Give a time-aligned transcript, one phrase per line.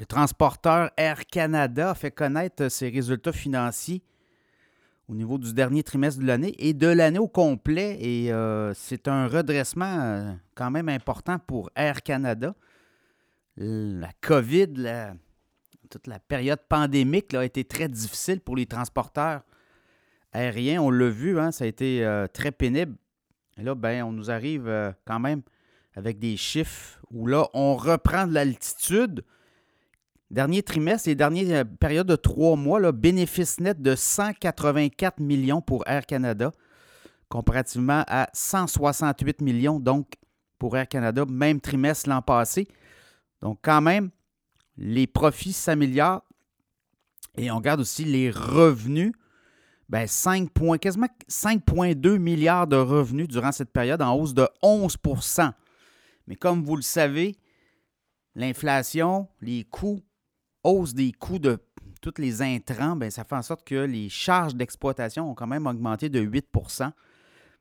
[0.00, 4.02] Le transporteur Air Canada a fait connaître ses résultats financiers
[5.10, 7.98] au niveau du dernier trimestre de l'année et de l'année au complet.
[8.00, 12.54] Et euh, c'est un redressement euh, quand même important pour Air Canada.
[13.58, 14.72] La COVID,
[15.90, 19.42] toute la période pandémique a été très difficile pour les transporteurs
[20.32, 20.80] aériens.
[20.80, 22.96] On l'a vu, hein, ça a été euh, très pénible.
[23.58, 25.42] Et là, ben, on nous arrive quand même
[25.94, 29.22] avec des chiffres où là, on reprend de l'altitude.
[30.30, 35.82] Dernier trimestre et dernière euh, période de trois mois, bénéfice net de 184 millions pour
[35.88, 36.52] Air Canada,
[37.28, 40.12] comparativement à 168 millions donc
[40.56, 42.68] pour Air Canada, même trimestre l'an passé.
[43.42, 44.10] Donc quand même,
[44.76, 46.22] les profits s'améliorent
[47.36, 49.12] et on regarde aussi les revenus.
[49.88, 50.48] Ben 5
[50.80, 55.52] quasiment 5,2 milliards de revenus durant cette période, en hausse de 11%
[56.28, 57.34] Mais comme vous le savez,
[58.36, 60.00] l'inflation, les coûts
[60.64, 61.58] hausse des coûts de
[62.00, 65.66] tous les intrants, bien, ça fait en sorte que les charges d'exploitation ont quand même
[65.66, 66.90] augmenté de 8%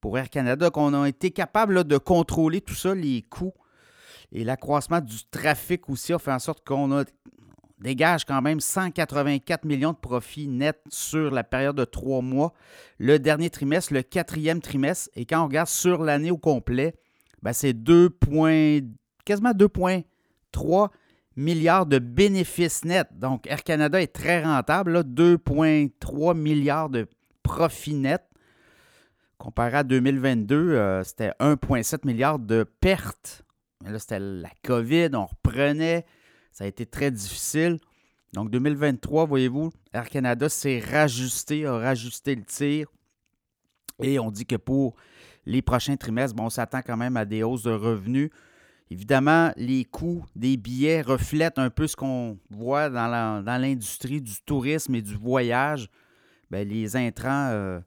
[0.00, 3.54] pour Air Canada, qu'on a été capable de contrôler tout ça, les coûts
[4.32, 7.04] et l'accroissement du trafic aussi a fait en sorte qu'on
[7.80, 12.52] dégage quand même 184 millions de profits nets sur la période de trois mois,
[12.98, 15.10] le dernier trimestre, le quatrième trimestre.
[15.14, 16.94] Et quand on regarde sur l'année au complet,
[17.42, 18.10] ben, c'est 2
[19.24, 20.90] quasiment 2,3
[21.36, 23.08] milliards de bénéfices nets.
[23.18, 27.06] Donc, Air Canada est très rentable, 2,3 milliards de
[27.42, 28.26] profits nets.
[29.38, 33.42] Comparé à 2022, euh, c'était 1,7 milliard de pertes.
[33.86, 36.04] là, c'était la COVID, on reprenait.
[36.52, 37.78] Ça a été très difficile.
[38.34, 42.88] Donc, 2023, voyez-vous, Air Canada s'est rajusté, a rajusté le tir.
[44.02, 44.94] Et on dit que pour
[45.46, 48.30] les prochains trimestres, on s'attend quand même à des hausses de revenus.
[48.90, 54.96] Évidemment, les coûts des billets reflètent un peu ce qu'on voit dans l'industrie du tourisme
[54.96, 55.88] et du voyage.
[56.50, 57.80] Bien, les intrants euh,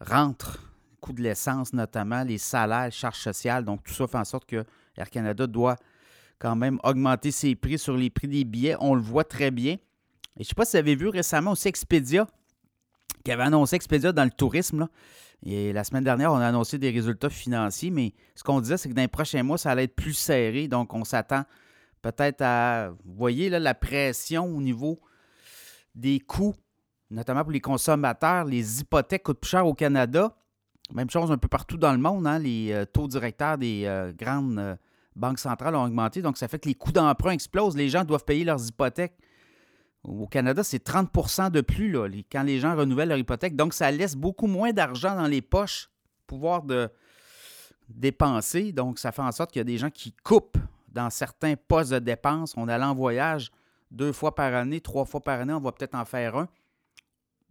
[0.00, 0.60] rentrent,
[0.92, 3.64] le coût de l'essence notamment, les salaires, les charges sociales.
[3.64, 4.64] Donc, tout ça fait en sorte que
[4.96, 5.76] Air Canada doit
[6.38, 8.76] quand même augmenter ses prix sur les prix des billets.
[8.78, 9.72] On le voit très bien.
[9.72, 9.80] Et
[10.36, 12.26] je ne sais pas si vous avez vu récemment aussi Expedia,
[13.26, 14.78] qui avait annoncé Expedia dans le tourisme.
[14.78, 14.88] Là.
[15.44, 18.88] Et la semaine dernière, on a annoncé des résultats financiers, mais ce qu'on disait, c'est
[18.88, 20.68] que dans les prochains mois, ça allait être plus serré.
[20.68, 21.42] Donc, on s'attend
[22.02, 25.00] peut-être à, vous voyez, là, la pression au niveau
[25.96, 26.54] des coûts,
[27.10, 28.44] notamment pour les consommateurs.
[28.44, 30.36] Les hypothèques coûtent plus cher au Canada.
[30.94, 32.28] Même chose un peu partout dans le monde.
[32.28, 32.38] Hein.
[32.38, 34.76] les euh, taux directeurs des euh, grandes euh,
[35.16, 36.22] banques centrales ont augmenté.
[36.22, 37.76] Donc, ça fait que les coûts d'emprunt explosent.
[37.76, 39.18] Les gens doivent payer leurs hypothèques
[40.06, 43.56] au Canada, c'est 30 de plus là, quand les gens renouvellent leur hypothèque.
[43.56, 45.90] Donc, ça laisse beaucoup moins d'argent dans les poches,
[46.26, 46.88] pouvoir de
[47.88, 48.72] dépenser.
[48.72, 50.58] Donc, ça fait en sorte qu'il y a des gens qui coupent
[50.88, 52.54] dans certains postes de dépenses.
[52.56, 53.50] On allait en voyage
[53.90, 56.48] deux fois par année, trois fois par année, on va peut-être en faire un.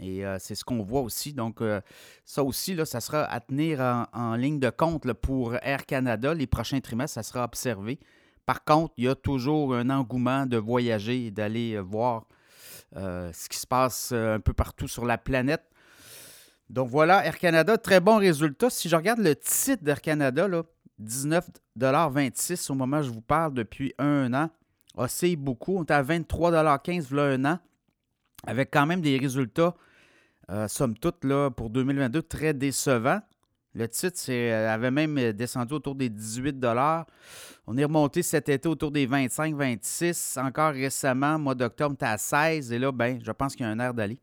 [0.00, 1.32] Et euh, c'est ce qu'on voit aussi.
[1.32, 1.80] Donc, euh,
[2.24, 3.80] ça aussi, là, ça sera à tenir
[4.12, 6.34] en, ligne de compte pour Air Canada.
[6.34, 7.98] Les prochains trimestres, ça sera observé.
[8.46, 12.26] Par contre, il y a toujours un engouement de voyager et d'aller euh, voir
[12.94, 15.64] ce qui se passe euh, un peu partout sur la planète.
[16.70, 18.70] Donc voilà, Air Canada, très bon résultat.
[18.70, 20.48] Si je regarde le titre d'Air Canada,
[21.02, 24.50] 19,26 au moment où je vous parle depuis un an,
[24.96, 25.78] oscille beaucoup.
[25.78, 27.58] On est à 23,15 voilà un an,
[28.46, 29.74] avec quand même des résultats,
[30.50, 33.20] euh, somme toute, là, pour 2022, très décevants.
[33.78, 36.66] Le titre euh, avait même euh, descendu autour des 18
[37.68, 40.40] On est remonté cet été autour des 25-26.
[40.40, 42.72] Encore récemment, mois d'octobre, tu à 16.
[42.72, 44.18] Et là, ben, je pense qu'il y a un air d'aller.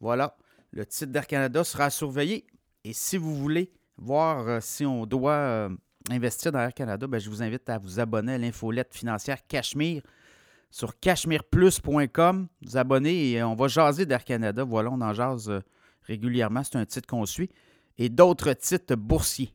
[0.00, 0.36] Voilà.
[0.70, 2.44] Le titre d'Air Canada sera surveillé.
[2.84, 5.70] Et si vous voulez voir euh, si on doit
[6.10, 10.02] investir dans Air Canada, ben, je vous invite à vous abonner à l'infolette financière Cachemire
[10.70, 12.48] sur cachemireplus.com.
[12.60, 14.62] Vous abonner et on va jaser d'Air Canada.
[14.62, 15.50] Voilà, on en jase
[16.02, 16.62] régulièrement.
[16.64, 17.48] C'est un titre qu'on suit
[17.98, 19.54] et d'autres titres boursiers.